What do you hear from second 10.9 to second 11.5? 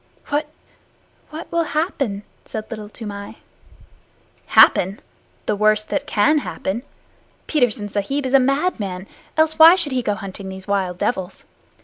devils?